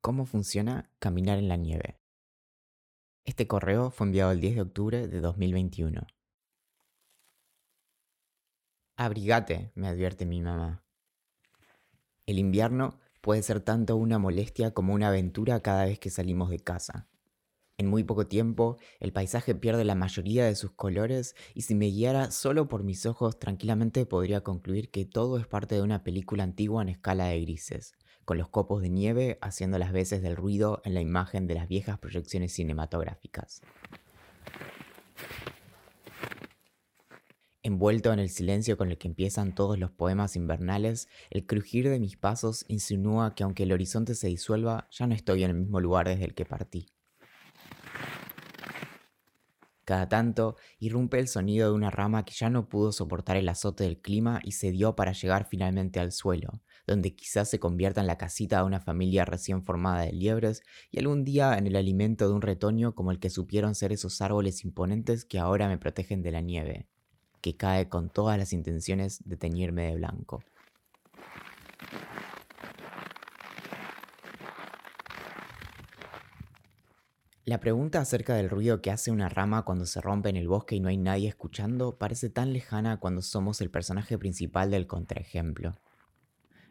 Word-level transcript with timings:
¿Cómo 0.00 0.26
funciona 0.26 0.88
caminar 1.00 1.38
en 1.38 1.48
la 1.48 1.56
nieve? 1.56 1.98
Este 3.24 3.48
correo 3.48 3.90
fue 3.90 4.06
enviado 4.06 4.30
el 4.30 4.40
10 4.40 4.54
de 4.54 4.62
octubre 4.62 5.08
de 5.08 5.20
2021. 5.20 6.06
Abrigate, 8.96 9.72
me 9.74 9.88
advierte 9.88 10.24
mi 10.24 10.40
mamá. 10.40 10.84
El 12.26 12.38
invierno 12.38 13.00
puede 13.20 13.42
ser 13.42 13.60
tanto 13.60 13.96
una 13.96 14.20
molestia 14.20 14.72
como 14.72 14.94
una 14.94 15.08
aventura 15.08 15.60
cada 15.60 15.84
vez 15.84 15.98
que 15.98 16.10
salimos 16.10 16.48
de 16.50 16.60
casa. 16.60 17.08
En 17.76 17.88
muy 17.88 18.04
poco 18.04 18.28
tiempo, 18.28 18.76
el 19.00 19.12
paisaje 19.12 19.56
pierde 19.56 19.84
la 19.84 19.96
mayoría 19.96 20.44
de 20.44 20.54
sus 20.54 20.70
colores 20.70 21.34
y 21.54 21.62
si 21.62 21.74
me 21.74 21.86
guiara 21.86 22.30
solo 22.30 22.68
por 22.68 22.84
mis 22.84 23.04
ojos, 23.04 23.38
tranquilamente 23.40 24.06
podría 24.06 24.42
concluir 24.42 24.90
que 24.90 25.04
todo 25.04 25.38
es 25.38 25.48
parte 25.48 25.74
de 25.74 25.82
una 25.82 26.04
película 26.04 26.44
antigua 26.44 26.82
en 26.82 26.88
escala 26.88 27.26
de 27.26 27.40
grises, 27.40 27.94
con 28.28 28.36
los 28.36 28.50
copos 28.50 28.82
de 28.82 28.90
nieve 28.90 29.38
haciendo 29.40 29.78
las 29.78 29.90
veces 29.90 30.20
del 30.20 30.36
ruido 30.36 30.82
en 30.84 30.92
la 30.92 31.00
imagen 31.00 31.46
de 31.46 31.54
las 31.54 31.66
viejas 31.66 31.98
proyecciones 31.98 32.52
cinematográficas. 32.52 33.62
Envuelto 37.62 38.12
en 38.12 38.18
el 38.18 38.28
silencio 38.28 38.76
con 38.76 38.90
el 38.90 38.98
que 38.98 39.08
empiezan 39.08 39.54
todos 39.54 39.78
los 39.78 39.92
poemas 39.92 40.36
invernales, 40.36 41.08
el 41.30 41.46
crujir 41.46 41.88
de 41.88 41.98
mis 41.98 42.18
pasos 42.18 42.66
insinúa 42.68 43.34
que 43.34 43.44
aunque 43.44 43.62
el 43.62 43.72
horizonte 43.72 44.14
se 44.14 44.28
disuelva, 44.28 44.88
ya 44.90 45.06
no 45.06 45.14
estoy 45.14 45.44
en 45.44 45.52
el 45.52 45.56
mismo 45.56 45.80
lugar 45.80 46.06
desde 46.06 46.26
el 46.26 46.34
que 46.34 46.44
partí. 46.44 46.92
Cada 49.86 50.06
tanto 50.06 50.56
irrumpe 50.80 51.18
el 51.18 51.28
sonido 51.28 51.70
de 51.70 51.74
una 51.74 51.90
rama 51.90 52.26
que 52.26 52.34
ya 52.34 52.50
no 52.50 52.68
pudo 52.68 52.92
soportar 52.92 53.38
el 53.38 53.48
azote 53.48 53.84
del 53.84 54.02
clima 54.02 54.38
y 54.44 54.52
se 54.52 54.70
dio 54.70 54.94
para 54.94 55.12
llegar 55.12 55.48
finalmente 55.48 55.98
al 55.98 56.12
suelo, 56.12 56.60
donde 56.88 57.14
quizás 57.14 57.50
se 57.50 57.60
convierta 57.60 58.00
en 58.00 58.06
la 58.06 58.16
casita 58.16 58.58
de 58.58 58.64
una 58.64 58.80
familia 58.80 59.26
recién 59.26 59.62
formada 59.62 60.00
de 60.00 60.12
liebres 60.12 60.62
y 60.90 60.98
algún 60.98 61.22
día 61.22 61.56
en 61.58 61.66
el 61.66 61.76
alimento 61.76 62.26
de 62.26 62.34
un 62.34 62.40
retoño 62.40 62.94
como 62.94 63.12
el 63.12 63.20
que 63.20 63.28
supieron 63.28 63.74
ser 63.74 63.92
esos 63.92 64.22
árboles 64.22 64.64
imponentes 64.64 65.26
que 65.26 65.38
ahora 65.38 65.68
me 65.68 65.76
protegen 65.76 66.22
de 66.22 66.32
la 66.32 66.40
nieve, 66.40 66.88
que 67.42 67.56
cae 67.56 67.90
con 67.90 68.08
todas 68.08 68.38
las 68.38 68.54
intenciones 68.54 69.22
de 69.28 69.36
teñirme 69.36 69.86
de 69.86 69.96
blanco. 69.96 70.42
La 77.44 77.60
pregunta 77.60 78.00
acerca 78.00 78.34
del 78.34 78.48
ruido 78.48 78.80
que 78.80 78.90
hace 78.90 79.10
una 79.10 79.28
rama 79.28 79.62
cuando 79.64 79.84
se 79.84 80.00
rompe 80.00 80.30
en 80.30 80.36
el 80.36 80.48
bosque 80.48 80.76
y 80.76 80.80
no 80.80 80.88
hay 80.88 80.96
nadie 80.96 81.28
escuchando 81.28 81.98
parece 81.98 82.30
tan 82.30 82.54
lejana 82.54 82.98
cuando 82.98 83.20
somos 83.20 83.60
el 83.60 83.70
personaje 83.70 84.16
principal 84.16 84.70
del 84.70 84.86
contraejemplo. 84.86 85.74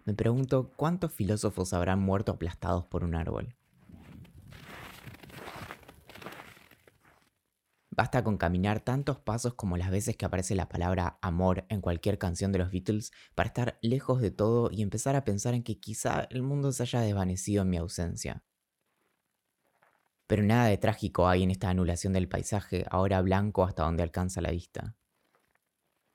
Me 0.08 0.13
pregunto 0.13 0.72
cuántos 0.77 1.11
filósofos 1.11 1.73
habrán 1.73 2.00
muerto 2.00 2.31
aplastados 2.31 2.86
por 2.86 3.03
un 3.03 3.13
árbol. 3.13 3.58
Basta 7.89 8.23
con 8.23 8.38
caminar 8.38 8.80
tantos 8.80 9.19
pasos 9.19 9.55
como 9.55 9.75
las 9.75 9.91
veces 9.91 10.16
que 10.16 10.25
aparece 10.25 10.55
la 10.55 10.69
palabra 10.69 11.19
amor 11.22 11.66
en 11.67 11.81
cualquier 11.81 12.17
canción 12.17 12.53
de 12.53 12.59
los 12.59 12.72
Beatles 12.72 13.11
para 13.35 13.47
estar 13.47 13.80
lejos 13.81 14.22
de 14.22 14.31
todo 14.31 14.72
y 14.72 14.81
empezar 14.81 15.17
a 15.17 15.25
pensar 15.25 15.53
en 15.55 15.63
que 15.63 15.78
quizá 15.78 16.25
el 16.30 16.41
mundo 16.41 16.72
se 16.72 16.83
haya 16.83 17.02
desvanecido 17.02 17.63
en 17.63 17.69
mi 17.69 17.75
ausencia. 17.75 18.45
Pero 20.25 20.41
nada 20.41 20.67
de 20.67 20.78
trágico 20.78 21.28
hay 21.28 21.44
en 21.44 21.52
esta 21.52 21.69
anulación 21.69 22.13
del 22.13 22.30
paisaje, 22.30 22.85
ahora 22.89 23.22
blanco 23.22 23.66
hasta 23.66 23.83
donde 23.83 24.03
alcanza 24.03 24.39
la 24.39 24.52
vista. 24.52 24.95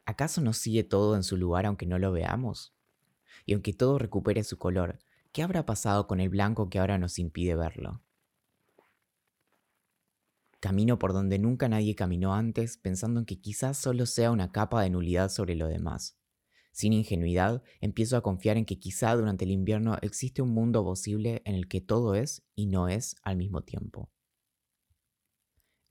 ¿Acaso 0.06 0.40
no 0.40 0.54
sigue 0.54 0.82
todo 0.82 1.14
en 1.14 1.24
su 1.24 1.36
lugar 1.36 1.66
aunque 1.66 1.84
no 1.84 1.98
lo 1.98 2.10
veamos? 2.10 2.74
Y 3.46 3.54
aunque 3.54 3.72
todo 3.72 3.98
recupere 3.98 4.44
su 4.44 4.58
color, 4.58 4.98
¿qué 5.32 5.42
habrá 5.42 5.66
pasado 5.66 6.06
con 6.06 6.20
el 6.20 6.28
blanco 6.28 6.68
que 6.68 6.78
ahora 6.78 6.98
nos 6.98 7.18
impide 7.18 7.54
verlo? 7.54 8.02
Camino 10.60 10.98
por 10.98 11.12
donde 11.12 11.40
nunca 11.40 11.68
nadie 11.68 11.96
caminó 11.96 12.34
antes, 12.34 12.76
pensando 12.76 13.18
en 13.18 13.26
que 13.26 13.40
quizás 13.40 13.76
solo 13.76 14.06
sea 14.06 14.30
una 14.30 14.52
capa 14.52 14.80
de 14.82 14.90
nulidad 14.90 15.28
sobre 15.28 15.56
lo 15.56 15.66
demás. 15.66 16.18
Sin 16.70 16.92
ingenuidad, 16.92 17.62
empiezo 17.80 18.16
a 18.16 18.22
confiar 18.22 18.56
en 18.56 18.64
que 18.64 18.78
quizá 18.78 19.14
durante 19.14 19.44
el 19.44 19.50
invierno 19.50 19.98
existe 20.02 20.40
un 20.40 20.50
mundo 20.50 20.84
posible 20.84 21.42
en 21.44 21.56
el 21.56 21.68
que 21.68 21.80
todo 21.80 22.14
es 22.14 22.44
y 22.54 22.66
no 22.66 22.88
es 22.88 23.16
al 23.22 23.36
mismo 23.36 23.62
tiempo. 23.62 24.10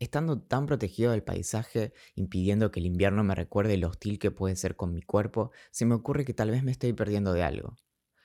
Estando 0.01 0.41
tan 0.41 0.65
protegido 0.65 1.11
del 1.11 1.21
paisaje, 1.21 1.93
impidiendo 2.15 2.71
que 2.71 2.79
el 2.79 2.87
invierno 2.87 3.23
me 3.23 3.35
recuerde 3.35 3.77
lo 3.77 3.87
hostil 3.87 4.17
que 4.17 4.31
puede 4.31 4.55
ser 4.55 4.75
con 4.75 4.95
mi 4.95 5.03
cuerpo, 5.03 5.51
se 5.69 5.85
me 5.85 5.93
ocurre 5.93 6.25
que 6.25 6.33
tal 6.33 6.49
vez 6.49 6.63
me 6.63 6.71
estoy 6.71 6.91
perdiendo 6.93 7.33
de 7.33 7.43
algo. 7.43 7.77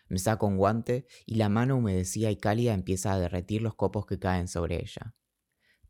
Me 0.08 0.18
saco 0.18 0.46
un 0.46 0.56
guante 0.56 1.04
y 1.26 1.34
la 1.34 1.50
mano 1.50 1.76
humedecida 1.76 2.30
y 2.30 2.36
cálida 2.38 2.72
empieza 2.72 3.12
a 3.12 3.18
derretir 3.18 3.60
los 3.60 3.74
copos 3.74 4.06
que 4.06 4.18
caen 4.18 4.48
sobre 4.48 4.76
ella. 4.76 5.14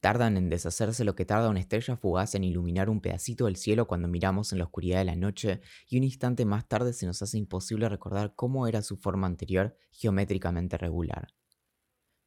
Tardan 0.00 0.36
en 0.36 0.48
deshacerse 0.48 1.04
lo 1.04 1.14
que 1.14 1.24
tarda 1.24 1.50
una 1.50 1.60
estrella 1.60 1.96
fugaz 1.96 2.34
en 2.34 2.42
iluminar 2.42 2.90
un 2.90 3.00
pedacito 3.00 3.44
del 3.44 3.54
cielo 3.54 3.86
cuando 3.86 4.08
miramos 4.08 4.50
en 4.50 4.58
la 4.58 4.64
oscuridad 4.64 4.98
de 4.98 5.04
la 5.04 5.14
noche, 5.14 5.60
y 5.88 5.98
un 5.98 6.02
instante 6.02 6.44
más 6.44 6.66
tarde 6.66 6.94
se 6.94 7.06
nos 7.06 7.22
hace 7.22 7.38
imposible 7.38 7.88
recordar 7.88 8.34
cómo 8.34 8.66
era 8.66 8.82
su 8.82 8.96
forma 8.96 9.28
anterior 9.28 9.76
geométricamente 9.92 10.78
regular. 10.78 11.28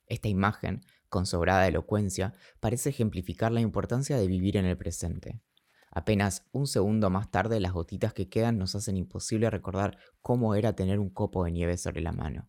Esta 0.06 0.30
imagen, 0.30 0.82
con 1.10 1.26
sobrada 1.26 1.68
elocuencia, 1.68 2.34
parece 2.60 2.90
ejemplificar 2.90 3.52
la 3.52 3.62
importancia 3.62 4.18
de 4.18 4.28
vivir 4.28 4.58
en 4.58 4.66
el 4.66 4.78
presente. 4.78 5.42
Apenas 5.92 6.46
un 6.52 6.68
segundo 6.68 7.10
más 7.10 7.32
tarde 7.32 7.60
las 7.60 7.74
gotitas 7.74 8.14
que 8.14 8.30
quedan 8.30 8.58
nos 8.58 8.76
hacen 8.76 8.96
imposible 8.96 9.50
recordar 9.50 9.98
cómo 10.22 10.56
era 10.56 10.74
tener 10.74 11.00
un 11.00 11.10
copo 11.10 11.44
de 11.44 11.52
nieve 11.52 11.78
sobre 11.78 12.02
la 12.02 12.12
mano. 12.12 12.48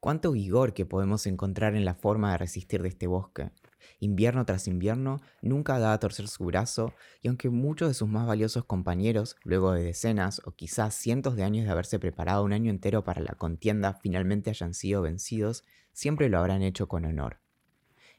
Cuánto 0.00 0.32
vigor 0.32 0.74
que 0.74 0.84
podemos 0.84 1.26
encontrar 1.26 1.76
en 1.76 1.84
la 1.84 1.94
forma 1.94 2.32
de 2.32 2.38
resistir 2.38 2.82
de 2.82 2.88
este 2.88 3.06
bosque. 3.06 3.52
Invierno 4.00 4.44
tras 4.44 4.68
invierno, 4.68 5.20
nunca 5.40 5.78
da 5.78 5.92
a 5.92 5.98
torcer 6.00 6.28
su 6.28 6.44
brazo, 6.44 6.92
y 7.20 7.28
aunque 7.28 7.50
muchos 7.50 7.88
de 7.88 7.94
sus 7.94 8.08
más 8.08 8.26
valiosos 8.26 8.64
compañeros, 8.64 9.36
luego 9.44 9.72
de 9.72 9.84
decenas 9.84 10.40
o 10.44 10.52
quizás 10.52 10.94
cientos 10.94 11.36
de 11.36 11.44
años 11.44 11.64
de 11.64 11.72
haberse 11.72 11.98
preparado 11.98 12.44
un 12.44 12.52
año 12.52 12.70
entero 12.70 13.04
para 13.04 13.20
la 13.22 13.34
contienda, 13.34 13.94
finalmente 13.94 14.50
hayan 14.50 14.74
sido 14.74 15.02
vencidos, 15.02 15.64
siempre 15.92 16.28
lo 16.28 16.38
habrán 16.38 16.62
hecho 16.62 16.88
con 16.88 17.04
honor. 17.04 17.40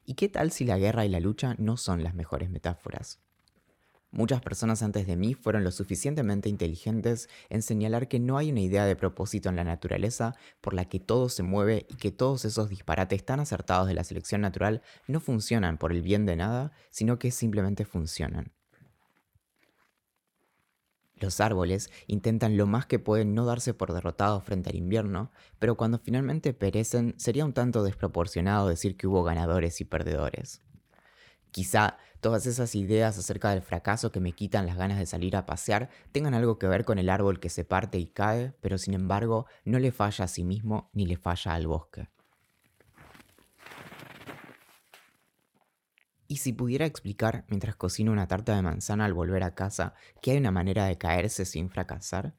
¿Y 0.05 0.15
qué 0.15 0.29
tal 0.29 0.51
si 0.51 0.65
la 0.65 0.77
guerra 0.77 1.05
y 1.05 1.09
la 1.09 1.19
lucha 1.19 1.55
no 1.57 1.77
son 1.77 2.03
las 2.03 2.13
mejores 2.13 2.49
metáforas? 2.49 3.19
Muchas 4.13 4.41
personas 4.41 4.83
antes 4.83 5.07
de 5.07 5.15
mí 5.15 5.33
fueron 5.33 5.63
lo 5.63 5.71
suficientemente 5.71 6.47
inteligentes 6.47 7.29
en 7.49 7.63
señalar 7.63 8.07
que 8.07 8.19
no 8.19 8.37
hay 8.37 8.51
una 8.51 8.59
idea 8.59 8.85
de 8.85 8.95
propósito 8.95 9.49
en 9.49 9.55
la 9.55 9.63
naturaleza 9.63 10.35
por 10.61 10.75
la 10.75 10.85
que 10.85 10.99
todo 10.99 11.29
se 11.29 11.41
mueve 11.41 11.87
y 11.89 11.95
que 11.95 12.11
todos 12.11 12.45
esos 12.45 12.69
disparates 12.69 13.25
tan 13.25 13.39
acertados 13.39 13.87
de 13.87 13.95
la 13.95 14.03
selección 14.03 14.41
natural 14.41 14.83
no 15.07 15.19
funcionan 15.19 15.79
por 15.79 15.91
el 15.91 16.03
bien 16.03 16.27
de 16.27 16.35
nada, 16.35 16.73
sino 16.91 17.17
que 17.17 17.31
simplemente 17.31 17.85
funcionan. 17.85 18.51
Los 21.15 21.39
árboles 21.39 21.89
intentan 22.05 22.55
lo 22.55 22.67
más 22.67 22.85
que 22.85 22.99
pueden 22.99 23.33
no 23.33 23.45
darse 23.45 23.73
por 23.73 23.93
derrotados 23.93 24.43
frente 24.43 24.69
al 24.69 24.75
invierno, 24.75 25.31
pero 25.57 25.75
cuando 25.75 25.97
finalmente 25.97 26.53
perecen 26.53 27.15
sería 27.17 27.45
un 27.45 27.53
tanto 27.53 27.81
desproporcionado 27.81 28.67
decir 28.67 28.95
que 28.95 29.07
hubo 29.07 29.23
ganadores 29.23 29.81
y 29.81 29.85
perdedores. 29.85 30.61
Quizá 31.53 31.97
todas 32.19 32.47
esas 32.47 32.73
ideas 32.73 33.15
acerca 33.15 33.51
del 33.51 33.61
fracaso 33.61 34.11
que 34.11 34.19
me 34.19 34.31
quitan 34.31 34.65
las 34.65 34.75
ganas 34.75 34.97
de 34.97 35.05
salir 35.05 35.35
a 35.35 35.45
pasear 35.45 35.87
tengan 36.11 36.33
algo 36.33 36.57
que 36.57 36.65
ver 36.65 36.83
con 36.83 36.97
el 36.97 37.11
árbol 37.11 37.39
que 37.39 37.49
se 37.49 37.63
parte 37.63 37.99
y 37.99 38.07
cae, 38.07 38.53
pero 38.59 38.79
sin 38.79 38.95
embargo 38.95 39.45
no 39.63 39.77
le 39.77 39.91
falla 39.91 40.25
a 40.25 40.27
sí 40.27 40.43
mismo 40.43 40.89
ni 40.93 41.05
le 41.05 41.15
falla 41.15 41.53
al 41.53 41.67
bosque. 41.67 42.09
Y 46.27 46.37
si 46.37 46.53
pudiera 46.53 46.87
explicar, 46.87 47.45
mientras 47.49 47.75
cocino 47.75 48.11
una 48.11 48.27
tarta 48.27 48.55
de 48.55 48.63
manzana 48.63 49.05
al 49.05 49.13
volver 49.13 49.43
a 49.43 49.53
casa, 49.53 49.93
que 50.23 50.31
hay 50.31 50.37
una 50.37 50.49
manera 50.49 50.85
de 50.87 50.97
caerse 50.97 51.45
sin 51.45 51.69
fracasar, 51.69 52.33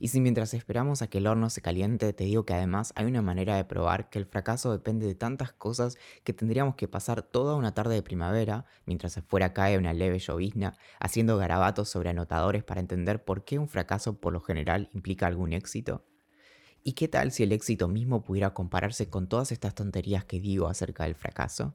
y 0.00 0.08
si 0.08 0.20
mientras 0.20 0.54
esperamos 0.54 1.02
a 1.02 1.08
que 1.08 1.18
el 1.18 1.26
horno 1.26 1.50
se 1.50 1.60
caliente 1.60 2.12
te 2.12 2.24
digo 2.24 2.44
que 2.44 2.54
además 2.54 2.92
hay 2.96 3.06
una 3.06 3.22
manera 3.22 3.56
de 3.56 3.64
probar 3.64 4.10
que 4.10 4.18
el 4.18 4.26
fracaso 4.26 4.72
depende 4.72 5.06
de 5.06 5.14
tantas 5.14 5.52
cosas 5.52 5.96
que 6.24 6.32
tendríamos 6.32 6.74
que 6.74 6.88
pasar 6.88 7.22
toda 7.22 7.54
una 7.56 7.74
tarde 7.74 7.94
de 7.94 8.02
primavera, 8.02 8.66
mientras 8.86 9.16
afuera 9.18 9.52
cae 9.52 9.78
una 9.78 9.92
leve 9.92 10.18
llovizna, 10.18 10.76
haciendo 11.00 11.36
garabatos 11.36 11.88
sobre 11.88 12.10
anotadores 12.10 12.64
para 12.64 12.80
entender 12.80 13.24
por 13.24 13.44
qué 13.44 13.58
un 13.58 13.68
fracaso 13.68 14.20
por 14.20 14.32
lo 14.32 14.40
general 14.40 14.88
implica 14.92 15.26
algún 15.26 15.52
éxito? 15.52 16.04
¿Y 16.82 16.92
qué 16.92 17.08
tal 17.08 17.32
si 17.32 17.42
el 17.42 17.52
éxito 17.52 17.88
mismo 17.88 18.22
pudiera 18.22 18.52
compararse 18.52 19.08
con 19.08 19.28
todas 19.28 19.52
estas 19.52 19.74
tonterías 19.74 20.24
que 20.24 20.40
digo 20.40 20.68
acerca 20.68 21.04
del 21.04 21.14
fracaso? 21.14 21.74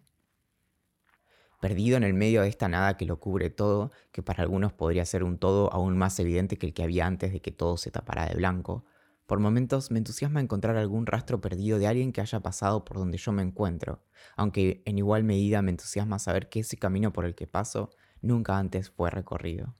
Perdido 1.59 1.97
en 1.97 2.03
el 2.03 2.13
medio 2.13 2.41
de 2.41 2.47
esta 2.47 2.67
nada 2.67 2.97
que 2.97 3.05
lo 3.05 3.19
cubre 3.19 3.49
todo, 3.49 3.91
que 4.11 4.23
para 4.23 4.43
algunos 4.43 4.73
podría 4.73 5.05
ser 5.05 5.23
un 5.23 5.37
todo 5.37 5.71
aún 5.73 5.97
más 5.97 6.19
evidente 6.19 6.57
que 6.57 6.67
el 6.67 6.73
que 6.73 6.83
había 6.83 7.05
antes 7.05 7.33
de 7.33 7.41
que 7.41 7.51
todo 7.51 7.77
se 7.77 7.91
tapara 7.91 8.25
de 8.25 8.35
blanco, 8.35 8.85
Por 9.29 9.39
momentos 9.39 9.91
me 9.91 9.99
entusiasma 9.99 10.39
encontrar 10.41 10.75
algún 10.75 11.05
rastro 11.05 11.39
perdido 11.39 11.77
de 11.77 11.85
alguien 11.85 12.11
que 12.11 12.19
haya 12.19 12.39
pasado 12.39 12.83
por 12.83 12.97
donde 12.97 13.19
yo 13.19 13.31
me 13.31 13.43
encuentro, 13.43 14.01
aunque 14.35 14.81
en 14.85 14.97
igual 14.97 15.23
medida 15.23 15.61
me 15.61 15.69
entusiasma 15.69 16.17
saber 16.17 16.49
que 16.49 16.61
ese 16.61 16.77
camino 16.77 17.13
por 17.13 17.25
el 17.25 17.35
que 17.35 17.45
paso 17.45 17.91
nunca 18.23 18.57
antes 18.57 18.89
fue 18.89 19.11
recorrido. 19.11 19.75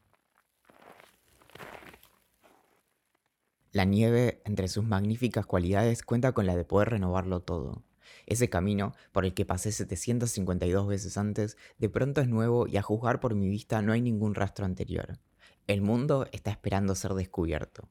La 3.72 3.86
nieve, 3.86 4.42
entre 4.46 4.68
sus 4.68 4.84
magníficas 4.84 5.48
cualidades, 5.48 6.04
cuenta 6.04 6.32
con 6.32 6.46
la 6.46 6.56
de 6.56 6.66
poder 6.66 6.90
renovarlo 6.90 7.40
todo. 7.40 7.84
Ese 8.30 8.48
camino, 8.48 8.94
por 9.12 9.26
el 9.26 9.34
que 9.34 9.44
pasé 9.44 9.72
752 9.72 10.88
veces 10.88 11.18
antes, 11.18 11.58
de 11.80 11.90
pronto 11.90 12.22
es 12.22 12.28
nuevo 12.28 12.68
y 12.68 12.78
a 12.78 12.84
juzgar 12.84 13.20
por 13.20 13.34
mi 13.34 13.50
vista 13.50 13.82
no 13.82 13.92
hay 13.92 14.02
ningún 14.02 14.36
rastro 14.36 14.66
anterior. 14.66 15.18
El 15.66 15.82
mundo 15.82 16.28
está 16.32 16.52
esperando 16.52 16.94
ser 16.94 17.16
descubierto. 17.16 17.90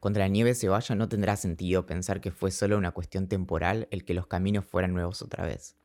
Cuando 0.00 0.20
la 0.20 0.28
nieve 0.28 0.54
se 0.54 0.70
vaya 0.70 0.94
no 0.94 1.10
tendrá 1.10 1.36
sentido 1.36 1.84
pensar 1.84 2.22
que 2.22 2.30
fue 2.30 2.50
solo 2.50 2.78
una 2.78 2.92
cuestión 2.92 3.28
temporal 3.28 3.86
el 3.90 4.06
que 4.06 4.14
los 4.14 4.26
caminos 4.26 4.64
fueran 4.64 4.94
nuevos 4.94 5.20
otra 5.20 5.44
vez. 5.44 5.76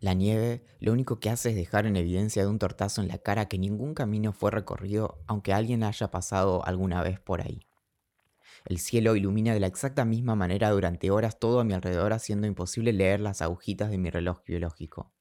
La 0.00 0.14
nieve 0.14 0.64
lo 0.78 0.94
único 0.94 1.20
que 1.20 1.28
hace 1.28 1.50
es 1.50 1.56
dejar 1.56 1.84
en 1.84 1.96
evidencia 1.96 2.42
de 2.42 2.48
un 2.48 2.58
tortazo 2.58 3.02
en 3.02 3.08
la 3.08 3.18
cara 3.18 3.48
que 3.48 3.58
ningún 3.58 3.92
camino 3.92 4.32
fue 4.32 4.50
recorrido 4.50 5.18
aunque 5.26 5.52
alguien 5.52 5.82
haya 5.82 6.10
pasado 6.10 6.64
alguna 6.64 7.02
vez 7.02 7.20
por 7.20 7.42
ahí. 7.42 7.66
El 8.64 8.78
cielo 8.78 9.16
ilumina 9.16 9.52
de 9.52 9.60
la 9.60 9.66
exacta 9.66 10.04
misma 10.04 10.34
manera 10.34 10.70
durante 10.70 11.10
horas 11.10 11.38
todo 11.38 11.60
a 11.60 11.64
mi 11.64 11.72
alrededor 11.72 12.12
haciendo 12.12 12.46
imposible 12.46 12.92
leer 12.92 13.20
las 13.20 13.42
agujitas 13.42 13.90
de 13.90 13.98
mi 13.98 14.10
reloj 14.10 14.42
biológico. 14.44 15.12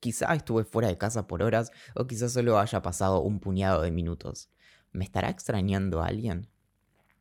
Quizá 0.00 0.34
estuve 0.34 0.64
fuera 0.64 0.88
de 0.88 0.98
casa 0.98 1.26
por 1.26 1.42
horas 1.42 1.70
o 1.94 2.06
quizá 2.06 2.28
solo 2.28 2.58
haya 2.58 2.82
pasado 2.82 3.20
un 3.20 3.40
puñado 3.40 3.82
de 3.82 3.90
minutos, 3.90 4.50
¿Me 4.92 5.04
estará 5.04 5.30
extrañando 5.30 6.02
alguien? 6.02 6.48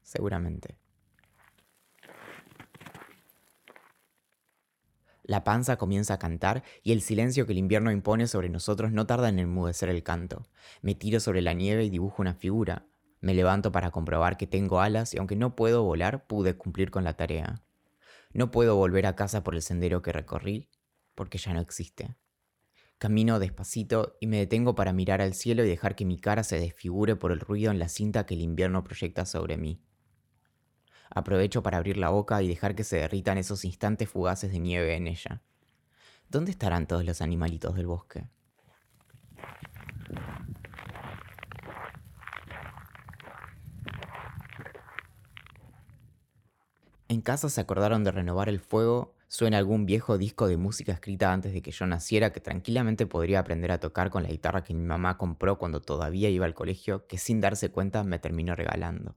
Seguramente. 0.04 0.78
La 5.24 5.46
panza 5.46 5.78
comienza 5.78 6.16
a 6.16 6.20
cantar 6.20 6.64
y 6.84 6.92
el 6.92 7.02
silencio 7.02 7.46
que 7.46 7.54
el 7.54 7.60
invierno 7.60 7.92
impone 7.92 8.28
sobre 8.28 8.50
nosotros 8.50 8.92
no 8.92 9.08
tarda 9.08 9.30
en 9.30 9.40
enmudecer 9.40 9.88
el 9.88 10.04
canto. 10.04 10.46
Me 10.82 10.96
tiro 10.96 11.22
sobre 11.22 11.42
la 11.42 11.54
nieve 11.54 11.86
y 11.86 11.90
dibujo 11.90 12.22
una 12.22 12.34
figura. 12.34 12.86
Me 13.22 13.36
levanto 13.36 13.72
para 13.72 13.92
comprobar 13.92 14.36
que 14.36 14.48
tengo 14.48 14.82
alas 14.82 15.14
y 15.14 15.20
aunque 15.20 15.36
no 15.36 15.56
puedo 15.56 15.84
volar, 15.84 16.26
pude 16.26 16.58
cumplir 16.58 16.90
con 16.90 17.04
la 17.04 17.16
tarea. 17.16 17.64
No 18.34 18.50
puedo 18.50 18.76
volver 18.76 19.06
a 19.06 19.16
casa 19.16 19.44
por 19.44 19.54
el 19.56 19.62
sendero 19.62 20.02
que 20.02 20.12
recorrí, 20.12 20.70
porque 21.14 21.38
ya 21.38 21.54
no 21.54 21.60
existe. 21.60 22.16
Camino 22.98 23.40
despacito 23.40 24.18
y 24.20 24.28
me 24.28 24.38
detengo 24.38 24.74
para 24.74 24.94
mirar 24.94 25.22
al 25.22 25.34
cielo 25.34 25.64
y 25.64 25.70
dejar 25.70 25.96
que 25.96 26.06
mi 26.06 26.20
cara 26.20 26.44
se 26.44 26.60
desfigure 26.60 27.16
por 27.16 27.32
el 27.32 27.40
ruido 27.40 27.72
en 27.72 27.80
la 27.80 27.90
cinta 27.90 28.26
que 28.26 28.34
el 28.34 28.42
invierno 28.42 28.84
proyecta 28.84 29.26
sobre 29.26 29.58
mí. 29.58 29.82
Aprovecho 31.10 31.62
para 31.62 31.78
abrir 31.78 31.98
la 31.98 32.10
boca 32.10 32.42
y 32.42 32.48
dejar 32.48 32.74
que 32.74 32.84
se 32.84 32.98
derritan 32.98 33.38
esos 33.38 33.66
instantes 33.66 34.10
fugaces 34.10 34.52
de 34.52 34.60
nieve 34.60 34.96
en 34.96 35.08
ella. 35.08 35.42
¿Dónde 36.30 36.52
estarán 36.52 36.88
todos 36.88 37.04
los 37.04 37.22
animalitos 37.22 37.76
del 37.76 37.88
bosque? 37.88 38.30
Casa 47.22 47.50
se 47.50 47.62
acordaron 47.62 48.04
de 48.04 48.12
renovar 48.12 48.50
el 48.50 48.60
fuego 48.60 49.14
suena 49.32 49.58
algún 49.58 49.86
viejo 49.86 50.18
disco 50.18 50.50
de 50.50 50.58
música 50.58 50.92
escrita 50.92 51.32
antes 51.32 51.54
de 51.54 51.62
que 51.62 51.72
yo 51.72 51.88
naciera 51.88 52.34
que 52.34 52.42
tranquilamente 52.42 53.08
podría 53.08 53.40
aprender 53.40 53.72
a 53.72 53.80
tocar 53.80 54.10
con 54.10 54.24
la 54.24 54.30
guitarra 54.30 54.66
que 54.66 54.74
mi 54.74 54.84
mamá 54.84 55.18
compró 55.18 55.58
cuando 55.58 55.82
todavía 55.82 56.30
iba 56.30 56.46
al 56.46 56.54
colegio, 56.54 57.08
que 57.08 57.18
sin 57.18 57.40
darse 57.40 57.72
cuenta 57.72 58.04
me 58.04 58.20
terminó 58.20 58.56
regalando. 58.56 59.16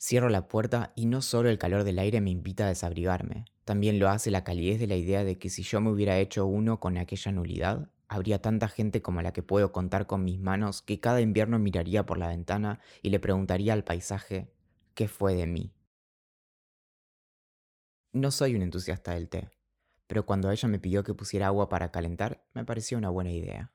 Cierro 0.00 0.30
la 0.30 0.48
puerta 0.48 0.92
y 0.96 1.06
no 1.06 1.22
solo 1.22 1.48
el 1.48 1.58
calor 1.58 1.84
del 1.84 2.00
aire 2.00 2.20
me 2.20 2.30
invita 2.30 2.64
a 2.64 2.68
desabrigarme, 2.70 3.44
también 3.64 4.00
lo 4.00 4.08
hace 4.08 4.32
la 4.32 4.42
calidez 4.42 4.80
de 4.80 4.88
la 4.88 4.96
idea 4.96 5.22
de 5.22 5.38
que 5.38 5.48
si 5.48 5.62
yo 5.62 5.80
me 5.80 5.90
hubiera 5.90 6.18
hecho 6.18 6.44
uno 6.44 6.80
con 6.80 6.98
aquella 6.98 7.30
nulidad, 7.30 7.88
habría 8.08 8.42
tanta 8.42 8.66
gente 8.66 9.00
como 9.00 9.22
la 9.22 9.32
que 9.32 9.44
puedo 9.44 9.70
contar 9.70 10.08
con 10.08 10.24
mis 10.24 10.40
manos 10.40 10.82
que 10.82 10.98
cada 10.98 11.20
invierno 11.20 11.60
miraría 11.60 12.04
por 12.04 12.18
la 12.18 12.28
ventana 12.28 12.80
y 13.00 13.10
le 13.10 13.20
preguntaría 13.20 13.72
al 13.72 13.84
paisaje, 13.84 14.50
¿qué 14.94 15.06
fue 15.06 15.36
de 15.36 15.46
mí? 15.46 15.73
No 18.14 18.30
soy 18.30 18.54
un 18.54 18.62
entusiasta 18.62 19.14
del 19.14 19.28
té, 19.28 19.50
pero 20.06 20.24
cuando 20.24 20.48
ella 20.48 20.68
me 20.68 20.78
pidió 20.78 21.02
que 21.02 21.14
pusiera 21.14 21.48
agua 21.48 21.68
para 21.68 21.90
calentar, 21.90 22.46
me 22.54 22.64
pareció 22.64 22.96
una 22.96 23.10
buena 23.10 23.32
idea. 23.32 23.72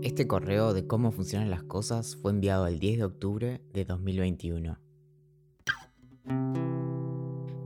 Este 0.00 0.26
correo 0.26 0.72
de 0.72 0.86
cómo 0.86 1.12
funcionan 1.12 1.50
las 1.50 1.62
cosas 1.62 2.16
fue 2.16 2.30
enviado 2.30 2.66
el 2.66 2.78
10 2.78 2.96
de 2.96 3.04
octubre 3.04 3.60
de 3.70 3.84
2021. 3.84 4.78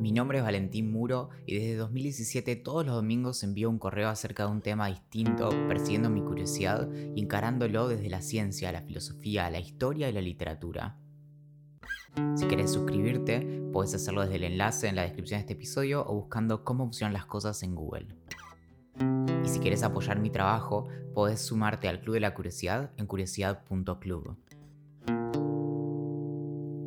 Mi 0.01 0.11
nombre 0.11 0.39
es 0.39 0.45
Valentín 0.45 0.91
Muro 0.91 1.29
y 1.47 1.55
desde 1.55 1.77
2017 1.77 2.57
todos 2.57 2.85
los 2.85 2.97
domingos 2.97 3.45
envío 3.45 3.71
un 3.71 3.79
correo 3.79 4.09
acerca 4.09 4.47
de 4.47 4.51
un 4.51 4.63
tema 4.63 4.89
distinto, 4.89 5.51
persiguiendo 5.69 6.11
mi 6.11 6.23
curiosidad 6.23 6.91
y 7.15 7.21
encarándolo 7.21 7.87
desde 7.87 8.11
la 8.11 8.21
ciencia, 8.21 8.73
la 8.73 8.83
filosofía, 8.83 9.49
la 9.49 9.61
historia 9.61 10.09
y 10.09 10.13
la 10.13 10.23
literatura. 10.23 10.99
Si 12.35 12.47
quieres 12.47 12.73
suscribirte, 12.73 13.41
puedes 13.73 13.95
hacerlo 13.95 14.23
desde 14.23 14.37
el 14.37 14.45
enlace 14.45 14.89
en 14.89 14.97
la 14.97 15.03
descripción 15.03 15.39
de 15.39 15.43
este 15.43 15.53
episodio 15.53 16.05
o 16.07 16.15
buscando 16.15 16.65
cómo 16.65 16.85
funcionan 16.85 17.13
las 17.13 17.27
cosas 17.27 17.63
en 17.63 17.75
Google. 17.75 18.09
Y 19.45 19.49
si 19.49 19.59
quieres 19.61 19.83
apoyar 19.83 20.19
mi 20.19 20.31
trabajo, 20.31 20.89
puedes 21.15 21.41
sumarte 21.41 21.89
al 21.89 22.01
Club 22.01 22.15
de 22.15 22.21
la 22.21 22.35
Curiosidad 22.35 22.91
en 22.97 23.07
curiosidad.club. 23.07 24.37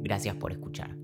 Gracias 0.01 0.35
por 0.35 0.51
escuchar. 0.51 0.95